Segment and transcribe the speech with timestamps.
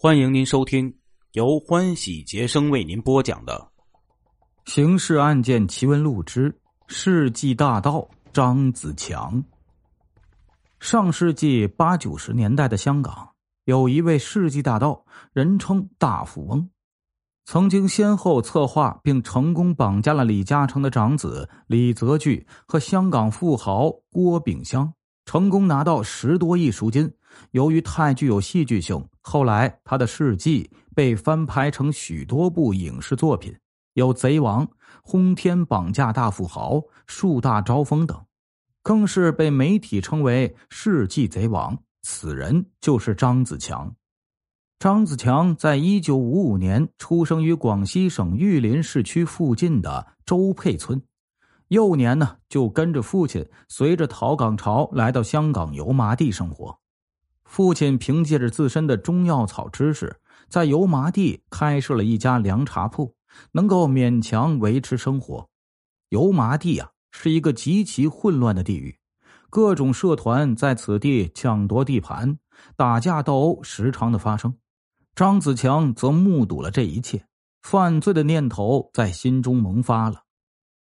[0.00, 0.94] 欢迎您收听
[1.32, 3.68] 由欢喜杰生为您播讲的
[4.72, 9.42] 《刑事案件奇闻录之世纪大盗张子强》。
[10.78, 13.28] 上世纪八九十年代的香港，
[13.64, 16.70] 有一位世纪大盗，人称大富翁，
[17.44, 24.92] 曾经先后策划并成功绑架了李嘉诚的长子李泽钜和香港富豪郭炳湘，
[25.24, 27.12] 成功拿到十多亿赎金。
[27.50, 33.54] 由于太具有戏剧性，后来他的事迹被翻拍成许多部影视作品，
[33.94, 34.66] 有《贼王》
[35.02, 36.74] 《轰天绑架大富豪》
[37.06, 38.20] 《树大招风》等，
[38.82, 41.78] 更是被媒体称为“世纪贼王”。
[42.02, 43.94] 此人就是张子强。
[44.78, 51.02] 张子强在一九五五年出生于广西省玉林市区附近的周沛村，
[51.66, 56.78] 幼年呢就跟着父亲随着逃港潮来到香港油麻地生活。
[57.48, 60.20] 父亲凭借着自身的中药草知识，
[60.50, 63.14] 在油麻地开设了一家凉茶铺，
[63.52, 65.48] 能够勉强维持生活。
[66.10, 68.98] 油麻地啊，是一个极其混乱的地域，
[69.48, 72.38] 各种社团在此地抢夺地盘，
[72.76, 74.54] 打架斗殴时常的发生。
[75.14, 77.26] 张子强则目睹了这一切，
[77.62, 80.22] 犯罪的念头在心中萌发了。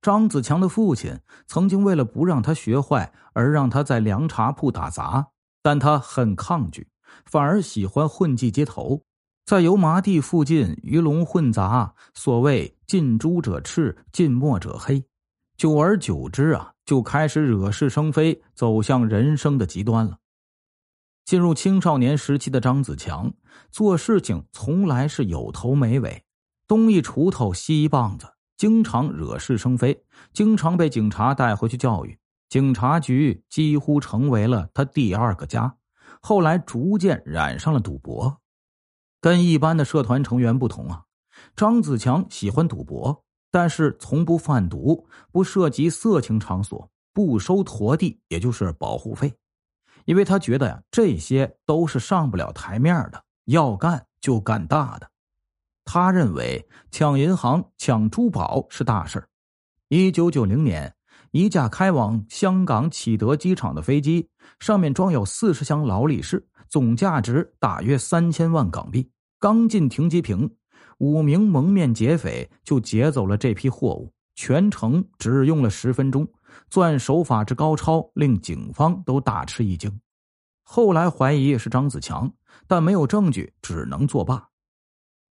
[0.00, 5.26] 张子强的父亲曾经为了不让他学坏，而让他在凉茶铺打杂。
[5.66, 6.86] 但他很抗拒，
[7.24, 9.02] 反而喜欢混迹街头，
[9.44, 11.92] 在油麻地附近鱼龙混杂。
[12.14, 15.04] 所谓近朱者赤，近墨者黑，
[15.56, 20.18] 久而久之啊，就开始惹是生非，走向人生的极端了。
[21.24, 23.34] 进入青少年时期的张子强
[23.72, 26.22] 做事情从来是有头没尾，
[26.68, 30.00] 东一锄头西一棒子，经常惹是生非，
[30.32, 32.16] 经常被警察带回去教育。
[32.48, 35.76] 警察局几乎成为了他第二个家，
[36.20, 38.40] 后来逐渐染上了赌博。
[39.20, 41.04] 跟一般的社团成员不同啊，
[41.56, 49.34] 张子强喜欢赌博，但是从不贩毒，不涉及色情场所，不收陀地，也就是保护费，
[50.04, 55.10] 因为他觉得呀，这些都是上不了台面的，要干就干大的。
[55.84, 59.26] 他认为抢银行、抢珠宝是大事
[59.88, 60.95] 一九九零年。
[61.36, 64.26] 一架开往香港启德机场的飞机，
[64.58, 69.06] 上面装有四十箱劳力士，总价值大约三千万港币。
[69.38, 70.50] 刚进停机坪，
[70.96, 76.26] 五名蒙面劫匪就劫走了这批货物，全程只用了十分钟，
[76.70, 80.00] 作案手法之高超，令警方都大吃一惊。
[80.62, 82.32] 后来怀疑是张子强，
[82.66, 84.48] 但没有证据，只能作罢。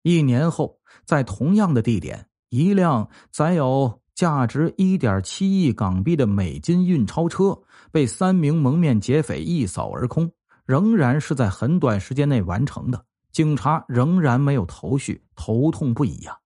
[0.02, 4.01] 一年后，在同样的地点，一辆载有。
[4.22, 7.60] 价值一点七亿港币的美金运钞车
[7.92, 10.32] 被三名蒙面劫匪一扫而空，
[10.64, 13.04] 仍然是在很短时间内完成的。
[13.32, 16.38] 警察仍然没有头绪，头痛不已呀。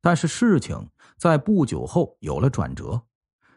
[0.00, 0.88] 但是事情
[1.18, 3.02] 在不久后有了转折，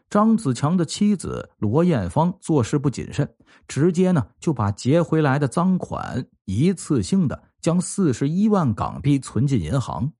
[0.08, 3.32] 张子强的妻子罗艳芳做事不谨慎，
[3.68, 10.12] 直接呢就把劫回来的赃款一次性的将四十一万港币存进银行。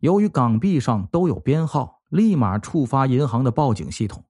[0.00, 1.99] 由于港币上都有编号。
[2.10, 4.24] 立马触发银行的报警系统，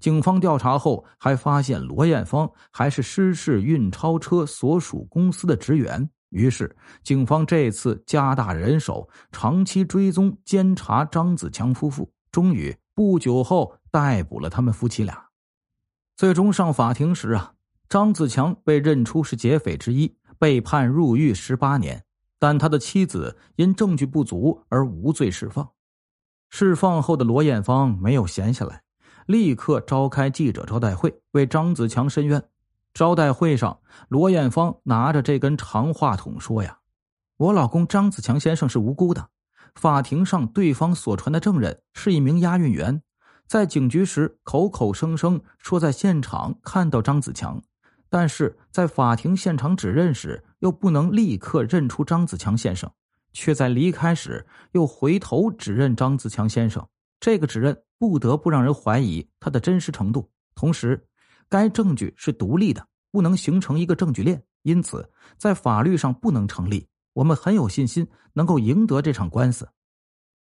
[0.00, 6.08] 警方调查后还发现罗艳芳还是失事运钞车所属公司的职员。
[6.30, 6.74] 于是，
[7.04, 15.26] 警方这次加大人手，长期追踪监察张子强夫妇，终于不久后逮捕了他们夫妻俩。
[16.16, 17.52] 最终上法庭时啊，
[17.88, 22.02] 张子强被认出是劫匪之一，被判入狱十八年，
[22.38, 25.70] 但他的妻子因证据不足而无罪释放。
[26.48, 28.82] 释放后的罗艳芳没有闲下来，
[29.26, 32.42] 立刻召开记者招待会为张子强申冤。
[32.94, 36.78] 招待会上，罗艳芳拿着这根长话筒说：“呀，
[37.36, 39.28] 我老公张子强先生是无辜的。
[39.74, 43.02] 法庭上，对方所传的证人是一名押运员，
[43.46, 47.62] 在警局时口口声声说在现场看到张子强，
[48.08, 52.90] 但是在法庭现场指认时又不能立刻认出张子强先生。”
[53.36, 56.88] 却在离开时又回头指认张子强先生，
[57.20, 60.30] 这个指认不得不让人怀疑他的真实程度。
[60.54, 61.06] 同时，
[61.46, 66.88] 该证据是独立的，不能形成一个证据链，因此在法律上不能成立。
[67.12, 69.68] 我们很有信心能够赢得这场官司。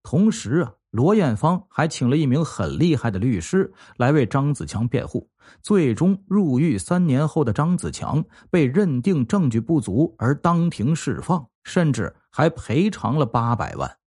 [0.04, 5.28] 同时啊，罗艳芳还请了一名很厉害的律师来为张子强辩护。
[5.64, 12.16] 最终入狱三年后的张子强被认定证据不足而当庭释放，甚至。
[12.38, 13.98] 还赔偿了八百万。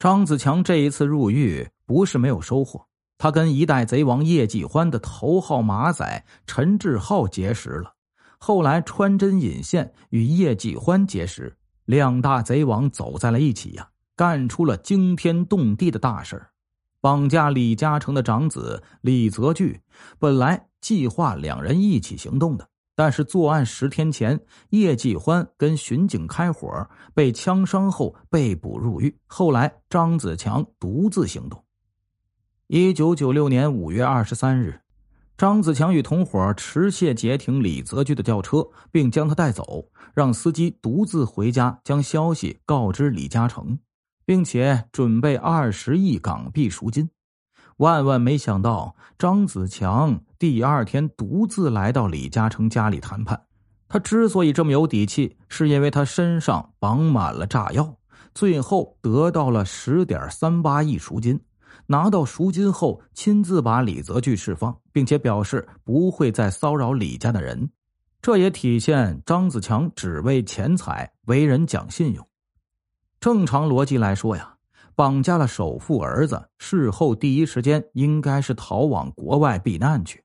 [0.00, 2.84] 张子强这一次入狱不是没有收获，
[3.18, 7.94] 他跟一代贼王叶继欢的头号马仔陈志浩结识了，
[8.36, 16.44] 后来穿针引线与叶继欢结识，两大贼王走在了一起呀，干出了惊天动地的大事
[17.00, 19.80] 绑架李嘉诚的长子李泽钜。
[20.18, 24.40] 本来计划两人一起行动的，但是作案十天前，
[24.70, 29.16] 叶继欢跟巡警开火，被枪伤后被捕入狱。
[29.26, 31.64] 后来张子强独自行动。
[32.66, 34.80] 一九九六年五月二十三日。
[35.38, 43.78] 张子强与同伙持械截停李泽钜的轿车，并将他带走，让司机独自回家将消息告知李嘉诚，
[44.24, 47.10] 并且准备二十亿港币赎金。
[47.78, 53.40] 万万没想到，张子强第二天独自来到李嘉诚家里谈判。
[53.88, 57.94] 他之所以这么有底气，是因为他身上绑满了炸药，
[58.34, 61.38] 最后得到了十点三八亿赎金。
[61.86, 67.68] 拿到赎金后，亲自把李泽钜释放，并且表示不会再骚扰李家的人。
[68.22, 72.26] 这也体现张子强只为钱财，为人讲信用。
[73.20, 74.54] 正常逻辑来说呀，
[74.94, 80.22] 绑架了首富儿子，事后第一时间应该是逃往国外避难去。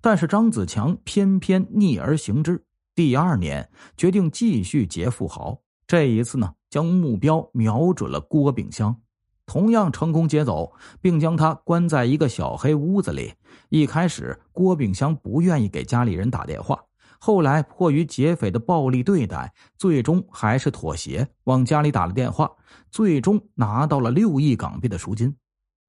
[0.00, 5.60] 但是张子强偏偏逆而行之，第二年决定继续劫富豪。
[5.86, 8.94] 这一次呢，将目标瞄准了郭炳湘。
[9.46, 13.32] 同样成功劫走，并将他关在一个小黑屋子里。
[13.70, 16.84] 一开始，郭炳湘不愿意给家里人打电话，
[17.18, 22.50] 后来迫于劫匪的暴力对待，最终还是妥协，往家里打了电话。
[22.90, 25.36] 最终拿到了六亿港币的赎金。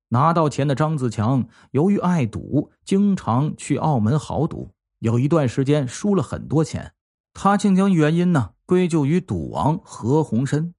[0.09, 6.93] 拿到钱的张子强，由于爱赌，经常去澳门豪赌，有一段时间输了很多钱。
[7.33, 10.73] 他竟将原因呢归咎于赌王何鸿燊。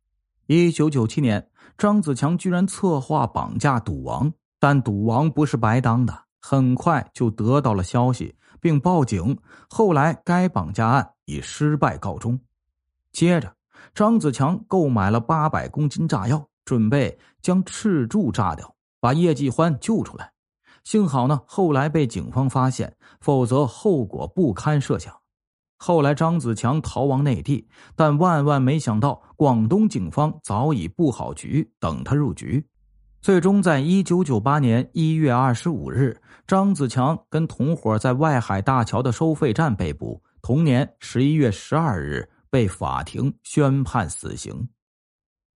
[0.47, 1.47] 一九九七年。
[1.79, 9.39] 张子强居然策划绑架赌王，但赌王不是白当的，很快就得到了消息，并报警。
[9.69, 12.41] 后来，该绑架案以失败告终。
[13.13, 13.55] 接着，
[13.95, 20.33] 张子强购买了八百公斤炸药，准备将赤柱炸掉，把叶继欢救出来。
[20.83, 25.15] 幸好呢，后来被警方发现，否则后果不堪设想。
[25.77, 32.67] 后来，张子强逃亡内地，但万万没想到，广东警方早已布好局，等他入局。
[33.23, 40.23] 最终，在一九九八年一月二十五日，张子强跟同伙在外海大桥的收费站被捕。
[40.41, 44.71] 同年十一月十二日，被法庭宣判死刑。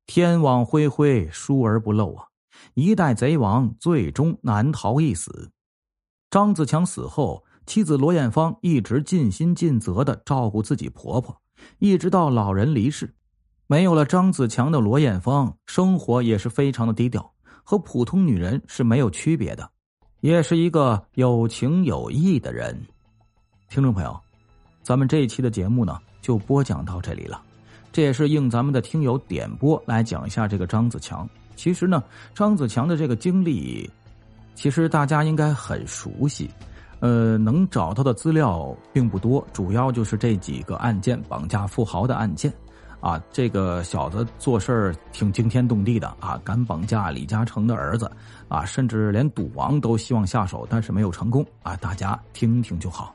[0.06, 2.26] 天网恢恢，疏而不漏啊！
[2.74, 5.50] 一代贼王最终难逃一死。
[6.30, 7.44] 张子强死后。
[7.66, 11.40] 妻子罗艳芳一直尽心尽责的照顾自己婆婆，
[11.78, 13.14] 一直到老人离世。
[13.66, 17.33] 没有了张子强的罗艳芳，生活也是非常的低调，
[17.64, 19.68] 和普通女人是没有区别的，
[20.20, 22.78] 也是一个有情有义的人。
[23.70, 24.14] 听众朋友，
[24.82, 27.42] 咱们这一期的节目呢，就播讲到这里了。
[27.90, 31.28] 这也是应咱们的听友点播来讲一下这个张子强。
[31.56, 33.90] 其实呢，张子强的这个经历，
[34.54, 36.50] 其实大家应该很熟悉。
[37.00, 42.52] 呃，能找到的资料并不多，主要就是这几个案件绑架富豪的案件，
[43.04, 48.10] 啊，这个小子做事挺惊天动地的啊，敢绑架李嘉诚的儿子，
[48.48, 53.14] 啊，甚至连赌王都希望下手，但是没有成功啊，大家听听就好，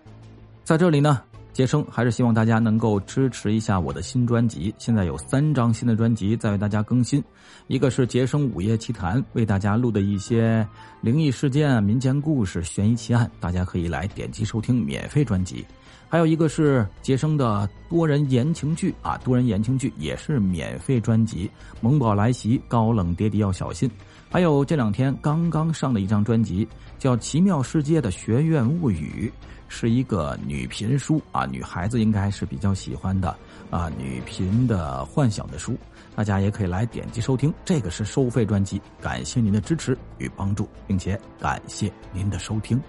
[0.63, 1.19] 在这里呢。
[1.59, 4.73] 杰生还是希望大家能够支持一下我的新专辑。
[4.77, 7.21] 现在有三张新的专辑在为大家更新，
[7.67, 10.65] 一个是杰生午夜奇谈，为大家录的一些
[11.01, 15.65] 灵异事件、民间故事、悬疑奇案，大家可以来点击收听免费专辑。
[16.07, 21.45] 还有一个是杰生的多人言情剧啊，多人言情剧也是免费专辑，
[21.81, 23.91] 《萌宝来袭》，高冷爹爹要小心。
[24.29, 26.67] 还有这两天刚刚上的一张专辑，
[26.99, 29.31] 叫《奇妙世界的学院物语》。
[29.71, 33.35] 是一个女频书啊，女孩子应该是比较喜欢的
[33.69, 35.77] 啊，女频的幻想的书，
[36.15, 37.53] 大家也可以来点击收听。
[37.63, 42.81] 这个是收费专辑，感谢您的支持与帮助，并且感谢您的收听。